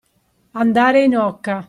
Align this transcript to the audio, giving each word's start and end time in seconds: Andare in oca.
Andare 0.63 1.03
in 1.03 1.13
oca. 1.15 1.57